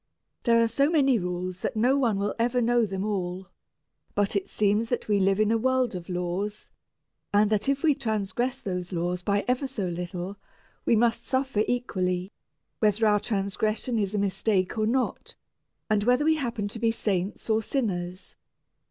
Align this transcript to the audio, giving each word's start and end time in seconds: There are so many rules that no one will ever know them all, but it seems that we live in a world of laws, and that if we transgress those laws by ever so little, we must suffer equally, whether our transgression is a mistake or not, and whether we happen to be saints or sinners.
There 0.45 0.59
are 0.59 0.67
so 0.67 0.89
many 0.89 1.19
rules 1.19 1.59
that 1.59 1.75
no 1.75 1.95
one 1.95 2.17
will 2.17 2.33
ever 2.39 2.59
know 2.59 2.87
them 2.87 3.05
all, 3.05 3.49
but 4.15 4.35
it 4.35 4.49
seems 4.49 4.89
that 4.89 5.07
we 5.07 5.19
live 5.19 5.39
in 5.39 5.51
a 5.51 5.59
world 5.59 5.93
of 5.93 6.09
laws, 6.09 6.67
and 7.31 7.51
that 7.51 7.69
if 7.69 7.83
we 7.83 7.93
transgress 7.93 8.57
those 8.59 8.91
laws 8.91 9.21
by 9.21 9.45
ever 9.47 9.67
so 9.67 9.87
little, 9.87 10.37
we 10.85 10.95
must 10.95 11.27
suffer 11.27 11.63
equally, 11.67 12.31
whether 12.79 13.05
our 13.05 13.19
transgression 13.19 13.99
is 13.99 14.15
a 14.15 14.17
mistake 14.17 14.75
or 14.75 14.87
not, 14.87 15.35
and 15.87 16.03
whether 16.03 16.25
we 16.25 16.37
happen 16.37 16.67
to 16.69 16.79
be 16.79 16.89
saints 16.89 17.47
or 17.47 17.61
sinners. 17.61 18.35